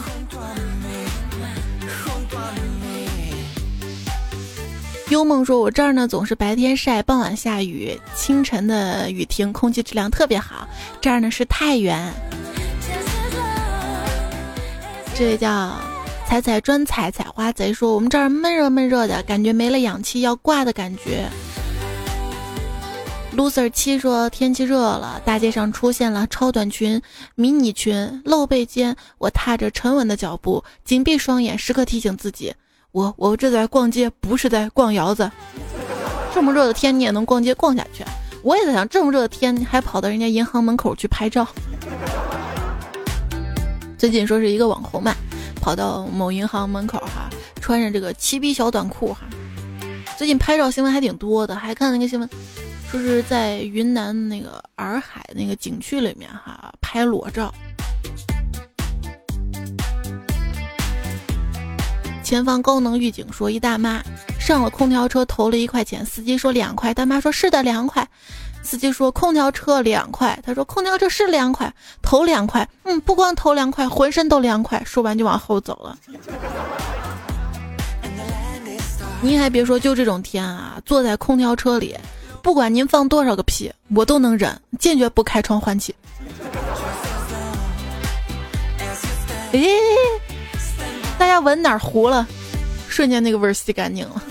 [5.09, 10.67] 幽梦说：“我这儿呢总是白天晒，傍晚下雨，清晨的雨停，空气质量特别好。
[10.99, 12.13] 这儿呢是太原。”
[15.15, 15.79] 这位叫
[16.27, 21.29] 采采专采采花贼说：“我们这儿闷热闷热的感觉，没了氧气要挂的感觉。”
[23.33, 27.01] loser 七说天气热了，大街上出现了超短裙、
[27.35, 28.93] 迷你裙、露背肩。
[29.19, 32.53] 我踏着沉稳的脚步，紧闭双眼，时刻提醒自己：
[32.91, 35.29] 我我这在逛街，不是在逛窑子。
[36.33, 38.03] 这么热的天，你也能逛街逛下去？
[38.43, 41.47] 我也在想，这么热的天，还跑到人家银行门口去拍照。
[43.97, 45.13] 最近说是一个网红嘛，
[45.61, 49.21] 跑到某银行门口哈，穿着这个七逼小短裤哈。
[50.17, 52.29] 最近拍照新闻还挺多的，还看那个新闻。
[52.89, 57.53] 说是在云南那个洱海那个景区里面哈拍裸照。
[62.27, 64.03] 前方高能预警说，一大妈
[64.37, 68.05] 上了空调车投了一块钱，司机说两块，大妈说是的两块，
[68.61, 74.83] 司机说空调车两块，他说空调车是两块，投两块，嗯，不光投两块，浑身都凉快。
[74.85, 75.97] 说完就往后走了。
[79.21, 81.95] 您还别说，就这种天啊，坐在空调车里。
[82.43, 85.95] 不管您放多少个屁，我都能忍，坚决不开窗换气。
[89.53, 89.61] 哎，
[91.17, 92.27] 大家闻哪儿糊了？
[92.87, 94.21] 瞬间那个味儿吸干净了。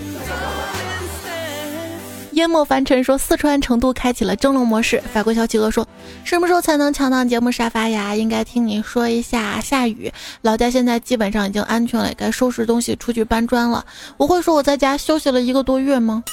[2.33, 5.01] 淹没凡尘说，四川成都开启了蒸笼模式。
[5.11, 5.87] 法国小企鹅说，
[6.23, 8.15] 什么时候才能抢到节目沙发呀？
[8.15, 9.59] 应该听你说一下。
[9.59, 13.83] 下雨，老家现在基本上已经安全了，该收拾东西出去搬砖了。
[14.17, 16.23] 我会说我在家休息了一个多月吗？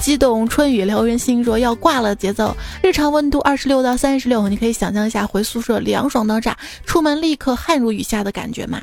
[0.00, 2.56] 激动春雨撩人心，说要挂了节奏。
[2.82, 8.80] 日常温度二十六到三十六，你可以想象一下回宿舍凉爽到炸，出门立刻汗如雨下的感觉吗？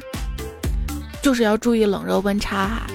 [1.22, 2.88] 就是要注意冷热温差哈。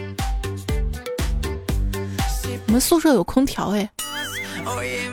[2.69, 3.91] 我们宿舍有空调哎。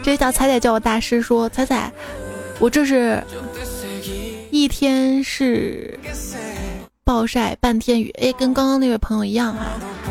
[0.03, 1.91] 这叫彩彩叫我大师说彩彩，
[2.59, 3.21] 我这是
[4.51, 5.99] 一天是
[7.09, 9.61] 暴晒半天雨，哎，跟刚刚那位朋友一样哈。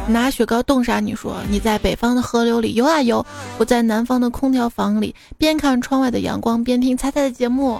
[0.08, 0.98] 拿雪糕冻啥？
[0.98, 3.24] 你说你在北方的河流里游啊游，
[3.56, 7.78] 我在南方的空调房里边看窗外的阳光边听猜猜的节目。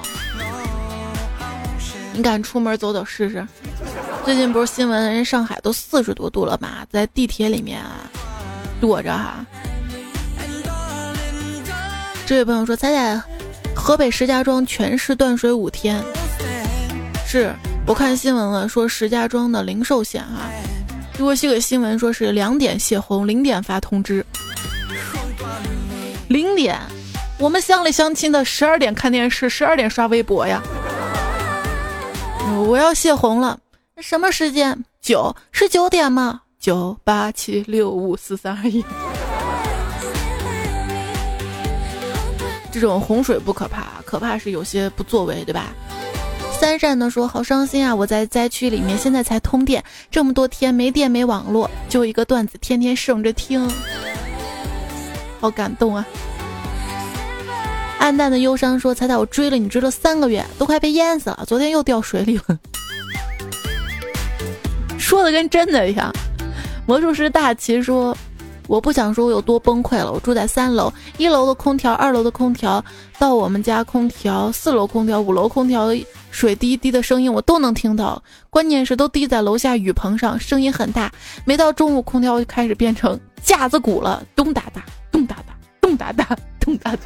[2.13, 3.45] 你敢出门走走试试？
[4.25, 8.09] 最近不是新闻，人上海都四十多度了嘛，在地铁里面啊
[8.81, 9.45] 躲着哈。
[12.25, 13.21] 这位朋友说，猜猜
[13.75, 16.01] 河北石家庄全市断水五天。
[17.27, 17.53] 是
[17.89, 20.53] 我看新闻了说石家庄的灵寿县啊
[21.15, 24.23] 给我写个新闻说是两点泄洪零点发通知。
[26.29, 26.79] 零点
[27.39, 30.63] 我们乡里乡亲的十二点看电视十二点刷微博呀。
[32.67, 33.59] 我要泄洪了
[34.03, 34.85] 什么时间？
[35.01, 36.43] 九是九点吗？
[36.61, 38.85] 九八七六五四三二一。
[42.71, 45.73] 这种洪水不可怕可怕是有些不作为对吧？
[46.61, 47.95] 三善的说：“好伤心啊！
[47.95, 53.71] 我在灾区里面，现在才通电，这么多天没电没网络，就一个段子，天天省着听，
[55.41, 56.05] 好感动啊！”
[58.01, 62.59] 暗淡的忧伤说：“彩彩，我追了你追了三个月，都快被淹死了，昨天又掉水里了。
[64.99, 66.13] ”说的跟真的一样。
[66.87, 68.17] 魔术师大齐说。
[68.67, 70.13] 我不想说我有多崩溃了。
[70.13, 72.85] 我住在三楼，一楼的空调，二楼的空调，
[73.19, 75.89] 到我们家空调，四楼空调，五楼空调，
[76.31, 78.23] 水滴滴的声音我都能听到。
[78.51, 81.11] 关键是都滴在楼下雨棚上，声音很大。
[81.45, 87.03] 没到中午，空调就开始变成架子鼓了，咚哒哒，咚哒哒，咚哒哒，咚哒哒。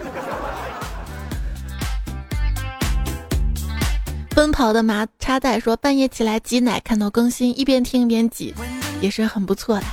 [4.35, 8.55] 奔跑的麻插袋说，半夜起来挤奶，看到更新，一边听一边挤，
[9.01, 9.85] 也是很不错的。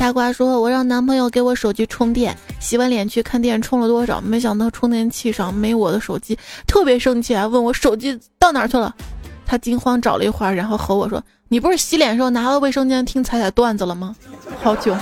[0.00, 7.46] 大瓜说：“我让男朋友给我手机充电，洗完脸去看电充了多少，没想到充电器上没我的手机，特别生气啊！
[7.46, 8.94] 问我手机到哪去了？
[9.44, 14.16] 他惊慌找了一会儿，然后吼我说：‘你不是洗脸时候拿了卫生间听彩彩段子了吗？’
[14.64, 14.96] 好久。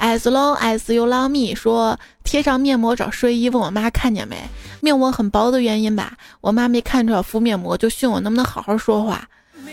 [0.00, 4.38] As long as you love me 说贴上面膜找睡衣，问我妈看见没？
[4.80, 6.14] 面膜很薄的原因吧？
[6.40, 9.28] 我妈没看出来敷面膜，就训我能不能好好说话。”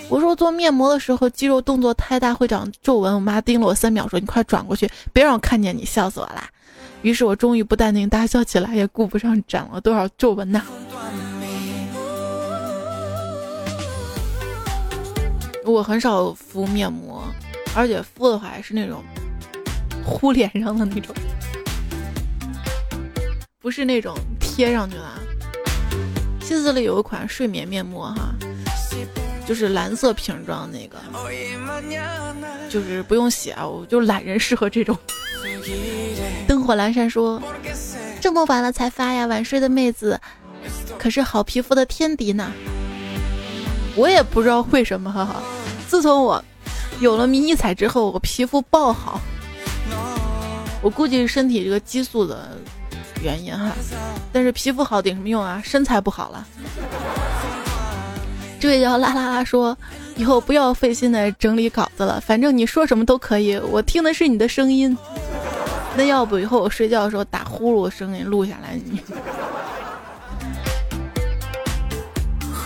[0.10, 6.50] 我说做面膜的时候肌肉动作太大会长皱纹，我妈盯了我三秒说：“你快转过去，别让我看见你，笑死我啦！”
[7.04, 10.64] 于是我终于不淡定大笑起来，也顾不上长了多少皱纹呐。
[15.66, 17.22] 我很少敷面膜，
[17.76, 19.04] 而且敷的话还是那种
[20.06, 21.14] 糊脸上的那种，
[23.60, 25.04] 不是那种贴上去的。
[26.40, 28.34] 西子里有一款睡眠面膜哈。
[29.48, 30.98] 就是蓝色瓶装那个，
[32.70, 34.98] 就是不用洗啊，我就懒人适合这种。
[36.46, 37.42] 灯火阑珊说，
[38.20, 40.20] 这么晚了才发呀，晚睡的妹子
[40.98, 42.52] 可是好皮肤的天敌呢。
[43.96, 45.42] 我也不知道为什么，哈哈。
[45.88, 46.44] 自从我
[47.00, 49.22] 有了迷你彩之后，我皮肤爆好。
[50.82, 52.58] 我估计是身体这个激素的
[53.24, 53.72] 原因哈，
[54.32, 55.62] 但是皮肤好顶什么用啊？
[55.64, 56.46] 身材不好了。
[58.60, 59.78] 这位叫啦啦啦说
[60.18, 64.98] ：“以后不要费心的整理稿子了，反正你说什么都可以，我听的是你的声音。
[65.96, 69.02] 那要不以后我睡觉的时候打呼噜声音录下来你。”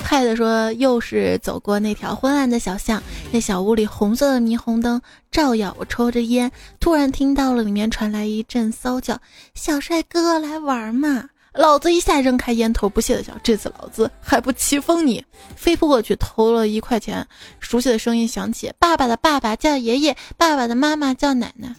[0.03, 9.19] 害的说：“又是走过那条昏暗的小巷，那小屋里红色的霓虹灯照耀，我抽着烟，突然听到了里面传来一阵骚叫：
[9.55, 13.37] 小帅哥来玩嘛！”老子一下扔开烟头，不屑的想。
[13.43, 15.23] 这次老子还不气疯你！
[15.57, 17.27] 飞扑过去投了一块钱，
[17.59, 21.75] 熟悉的声音响起：“爸爸的爸爸叫爷爷，爸爸的妈妈叫奶奶。”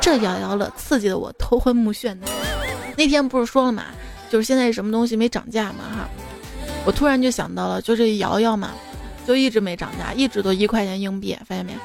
[0.00, 2.28] 这摇摇乐刺激的我头昏目眩的。
[2.96, 3.86] 那天不是说了嘛，
[4.30, 6.08] 就是现在什么东西没涨价嘛哈。
[6.86, 8.70] 我突然就想到了，就这摇摇嘛，
[9.26, 11.76] 就一直没涨价，一直都一块钱硬币，发现没？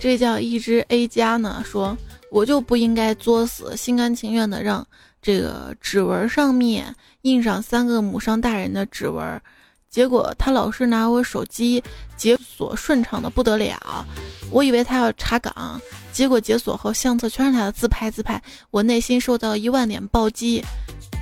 [0.00, 1.98] 这叫一只 A 加呢，说。
[2.36, 4.86] 我就不应该作死，心甘情愿的让
[5.22, 9.40] 这个指纹上面印上三个母上大人的指纹，
[9.88, 11.82] 结果他老是拿我手机
[12.14, 14.06] 解锁顺畅的不得了，
[14.50, 15.80] 我以为他要查岗，
[16.12, 18.38] 结果解锁后相册全是他的自拍自拍，
[18.70, 20.62] 我内心受到一万点暴击，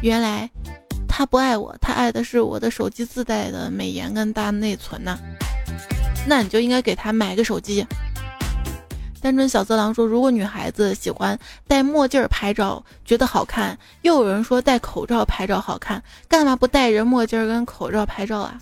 [0.03, 0.51] 原来
[1.07, 5.17] 他不爱我，他爱的是我的手机自带的美颜跟大内存呢，
[6.27, 7.87] 那你就应该给他买个手机。
[9.25, 18.61] 单纯小色狼说：“如果女孩子喜欢戴墨镜拍照，觉得好看，又有人说戴口罩拍照好看，干嘛不戴着墨镜跟口罩拍照啊？”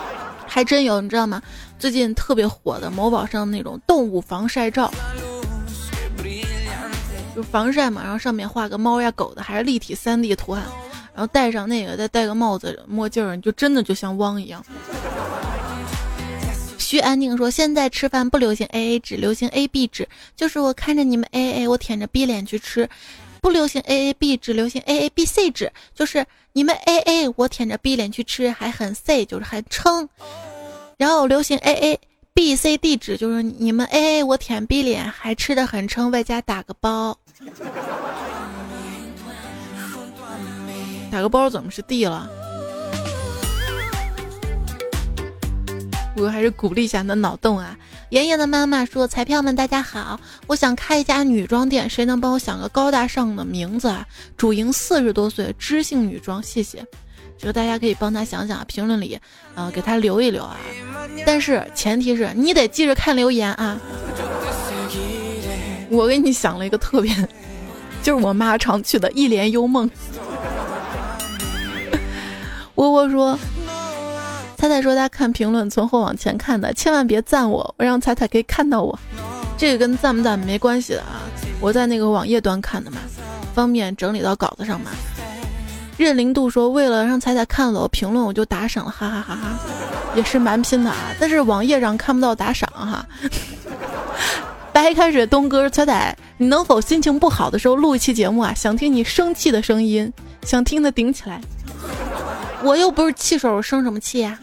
[0.48, 1.42] 还真有，你知道吗？
[1.78, 4.90] 最近特别火的某宝上那种动物防晒照，
[7.36, 10.64] 就防晒嘛，然后上面画个猫呀狗的，还是立体三 D 图案，
[11.14, 14.64] 然后戴上那个，再戴个帽子墨镜，你就真的就像汪一样。
[16.86, 20.08] 徐安静说：“现在吃饭不流行 A A 制，流行 A B 制。
[20.36, 22.86] 就是我看着你们 A A，我舔着 B 脸去吃；
[23.40, 25.72] 不流行 A A B 制，流行 A A B C 制。
[25.96, 30.08] 就是你们 A A，我舔着 B 脸去吃，还很 C，就是还撑。
[30.96, 32.00] 然后流行 A A
[32.32, 37.18] B C D 制，就是你们 A A，我舔 B 脸还吃的很撑，外加打个包。
[41.10, 42.30] 打个包怎么是 D 了？”
[46.18, 47.76] 我还是鼓励一下你的脑洞啊！
[48.08, 54.06] 妍妍的妈妈说：“彩票们，大家好，我想开一家女装店，谁能帮我想个高大上的名字啊？
[54.34, 56.82] 主营四十多岁，知性女装，谢谢。
[57.38, 59.18] 这个大家可以帮他想想，评论里，
[59.54, 60.56] 呃，给他留一留啊。
[61.26, 63.78] 但是前提是你得记着看留言啊。
[65.90, 67.14] 我给你想了一个特别，
[68.02, 69.90] 就是我妈常去的一帘幽梦。
[72.76, 73.38] 窝窝说，
[74.56, 78.98] 彩彩说他看评论从后往前看的，千万别赞我，我让彩彩可以看到我。
[79.58, 81.20] 这个跟赞不赞没关系的啊，
[81.60, 82.98] 我在那个网页端看的嘛，
[83.54, 84.90] 方便整理到稿子上嘛。
[85.98, 89.58] 任零度说，为了让彩彩看了我评论，我就打赏了，哈哈哈哈，
[90.14, 90.96] 也是蛮拼的啊。
[91.18, 93.06] 但是网页上看不到打赏哈。
[94.74, 98.52] 白开水东哥，彩彩，你能否心情不好的时候录一期节目啊？
[98.54, 101.40] 想听你生气的声音，想听的顶起来。
[102.62, 104.38] 我又不是气手，生什么气呀？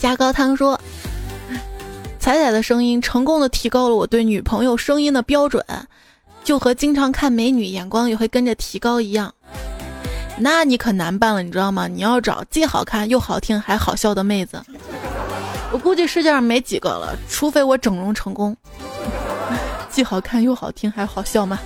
[0.00, 0.78] 加高汤说，
[2.18, 5.64] 彩彩的声音成功的提高了我对女朋友声音的标准，
[6.44, 9.32] 就和经常看美女眼光也会跟着提高一样。
[10.38, 11.88] 那你可难办了，你知道吗？
[11.88, 14.62] 你要找既好看又好听还好笑的妹子。
[15.72, 18.56] 我估计世界上没几个了，除非我整容成功。
[19.90, 21.58] 既好看又好听还好笑吗？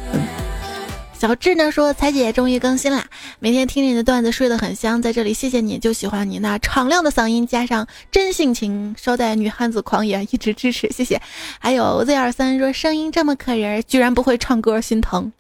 [1.23, 3.05] 小智呢说：“彩姐终于更新啦，
[3.39, 11.23] 每天听着你的段子睡得很香，在这里谢谢你，就喜欢你那敞亮的嗓音，加上真性情，稍带女汉子狂野，一直支持，谢谢。
[11.63, 15.31] ”还有 Z 二三说：“声音这么可人，居然不会唱歌，心疼。”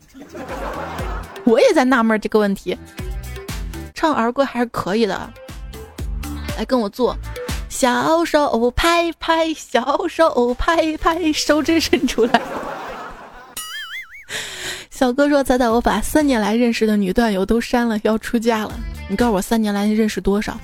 [1.42, 2.78] 我也在纳闷这个问题，
[3.92, 5.32] 唱儿歌还是可以的，
[6.56, 7.16] 来跟我做。
[7.68, 12.40] 小手拍拍，小手拍拍，手指伸出来。
[15.02, 18.72] 小哥说：“仔仔，我把三年来认识的女段友都删了，要出家了。
[19.08, 20.56] 你告诉我，三年来认识多少？”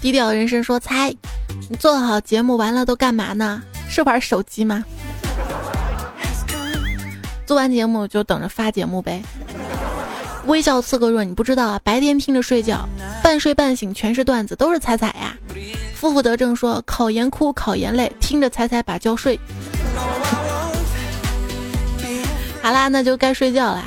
[0.00, 1.12] 低调人生说：“猜，
[1.68, 3.60] 你做好节目完了都干嘛呢？
[3.88, 4.84] 是玩手机吗？
[7.44, 9.20] 做完节目就等着发节目呗。”
[10.46, 12.88] 微笑刺客若你不知道啊，白天听着睡觉，
[13.22, 15.36] 半睡半醒全是段子，都是彩彩呀。
[15.94, 19.38] 负负得正说考研哭考研累，听着彩彩把觉睡。
[22.62, 23.82] 好啦，那就该睡觉啦，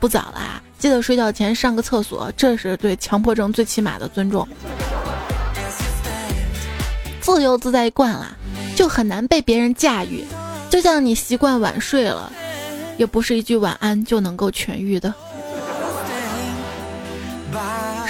[0.00, 4.46] 不早啦，记得睡觉前上个厕所，这是对强迫症最起码的尊重。
[7.20, 8.36] 自由自在惯了，
[8.74, 10.24] 就很难被别人驾驭。
[10.68, 12.32] 就像你习惯晚睡了，
[12.96, 15.14] 也不是一句晚安就能够痊愈的。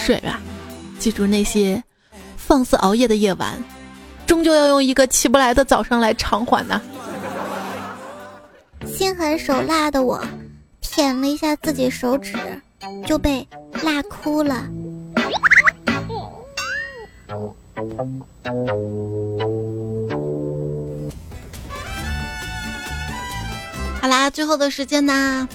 [0.05, 0.41] 睡吧，
[0.99, 1.81] 记住那些
[2.37, 3.63] 放肆熬夜的夜晚，
[4.27, 6.81] 终究要用一个起不来的早上来偿还呐。
[8.85, 10.21] 心狠手辣的我，
[10.81, 12.35] 舔了一下自己手指，
[13.07, 13.47] 就被
[13.85, 14.65] 辣哭了。
[24.01, 25.49] 好啦，最后的时间呢，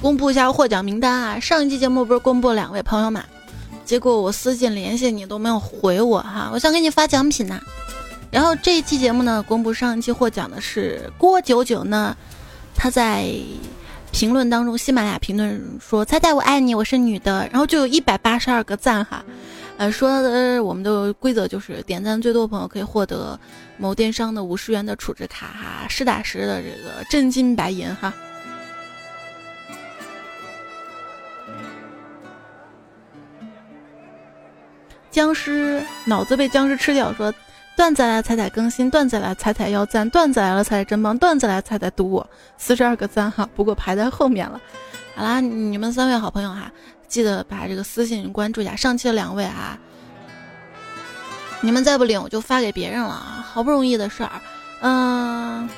[0.00, 1.38] 公布一下获奖名单啊！
[1.38, 3.22] 上一期节目不是公布了两位朋友嘛？
[3.84, 7.60] 结果我私信联系你都没有回我哈，我想给你发奖品呢。
[8.30, 12.16] 然后这一期节目呢，公布上一期获奖的是郭九九呢，
[12.74, 13.30] 他在
[14.10, 19.24] 评论当中，喜马拉雅评论说：“猜猜我爱你，我是女的。”然后就有一百八十二个赞哈。
[19.78, 23.38] 呃，说的我们的规则就是点赞最多朋友可以获得
[23.78, 28.12] 某电商的五十元的储值卡哈，实打实的这个真金白银哈。
[35.12, 37.32] 僵尸脑子被僵尸吃掉，说
[37.76, 44.60] 段子来了彩彩更新，段子来了彩彩要赞，段子来了彩彩真棒，段子来了彩彩读我四十二个赞哈，不过排在后面了。
[45.14, 46.72] 好啦，你们三位好朋友哈，
[47.06, 48.74] 记得把这个私信关注一下。
[48.74, 49.78] 上期的两位啊，
[51.60, 54.30] 你们再不领我就发给别人了啊，好不容易的事儿。
[54.80, 55.68] 嗯，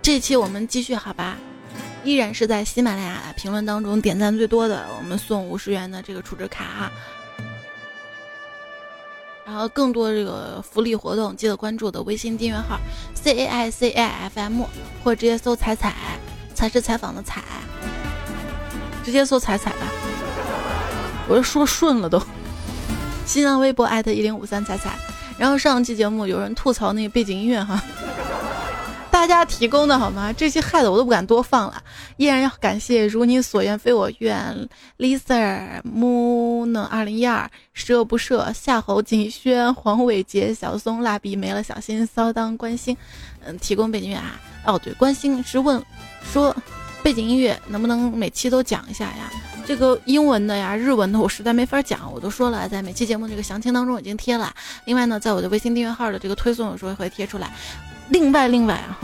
[0.00, 1.36] 这期我们继续好吧，
[2.04, 6.92] 依然是在喜马拉雅评论当中点赞最多的，我们送五十元的这个储值卡哈。
[9.46, 12.78] 然后更多这个福利活动，记得关注我的微信订阅号
[13.14, 14.62] C A I C A F M，
[15.02, 15.94] 或者直接搜“彩彩”，
[16.54, 17.42] 才是采访的“彩”，
[19.04, 19.86] 直接搜“彩彩”吧。
[21.28, 22.20] 我都说顺了都。
[23.26, 24.98] 新浪微博艾特一零五三彩彩。
[25.36, 27.82] 然后上期节目有人吐槽那个背景音乐哈。
[29.26, 30.30] 大家提供的好吗？
[30.34, 31.82] 这些害得我都不敢多放了。
[32.18, 34.68] 依然要感谢如你所愿非我愿
[34.98, 42.94] ，Lisa Moon 二零一二，十恶不赦夏侯锦轩黄伟杰小松蜡笔没了小心骚当关心，
[43.46, 44.38] 嗯，提供背景音乐啊。
[44.66, 45.82] 哦对，关心是问
[46.30, 46.54] 说
[47.02, 49.32] 背景音乐能不能每期都讲一下呀？
[49.66, 54.52] 这个英文的呀、日文的我实在没法讲，我都说了，在每期节目这个详情当中已经贴了。
[54.84, 57.50] 另外呢，在我的微信订阅号的这个推送有时候会贴出来。
[58.08, 58.98] 另外，另外啊，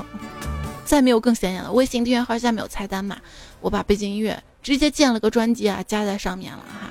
[0.85, 1.73] 再没有更显眼了。
[1.73, 3.19] 微信订阅号下面有菜单嘛，
[3.61, 6.91] 我把背景音乐直接建了个专辑啊，加在上面了哈。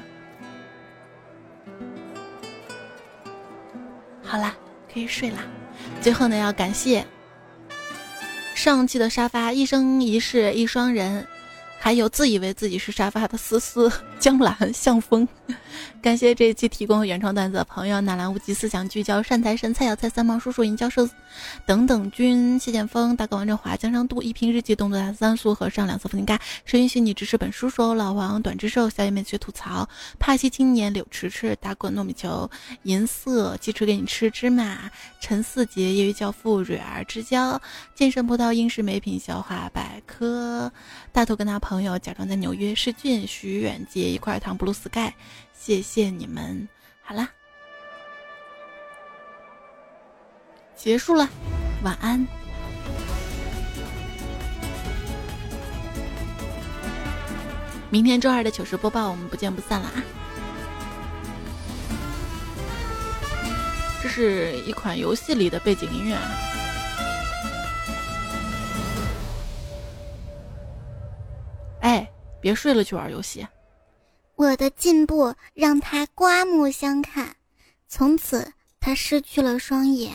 [4.24, 4.56] 好啦，
[4.94, 5.40] 可以睡啦。
[6.02, 7.06] 最后呢，要感谢
[8.54, 11.26] 上期的沙发一生一世一双人。
[11.82, 13.90] 还有自以为自己是沙发的思思、
[14.20, 15.26] 江兰、向风，
[16.02, 21.08] 感谢这一期提供原创段子的朋友：纳兰无极、思想聚焦、善财神、蔡小蔡、三毛叔叔、尹教授
[21.66, 26.40] 等等君、谢剑锋、大哥王振华、江上渡、一瓶日记、动作大三素和上两次福林盖。
[26.64, 32.50] 谁允许你支持本叔叔、老王、短之寿、小野妹学吐槽、帕西青年、柳迟迟、打滚糯米球、
[32.84, 37.62] 银色鸡翅给你吃芝麻、陈四杰、业余教父、蕊儿之交、
[37.94, 40.72] 健身葡萄、英式美品、消化百科、
[41.12, 45.14] 大头跟他朋友假装在纽约试俊、徐远杰一块糖布鲁斯盖，
[45.70, 46.68] 谢谢你们。
[47.04, 47.30] 好啦，
[50.76, 51.30] 结束了，
[51.84, 52.26] 晚安。
[57.92, 60.04] 明天周二的糗事播报，我们不见不散了啊！
[64.02, 66.18] 这是一款游戏里的背景音乐。
[71.82, 72.12] 哎，
[72.42, 73.48] 别睡了，去玩游戏。
[74.40, 77.36] 我的进步让他刮目相看，
[77.90, 80.14] 从此他失去了双眼。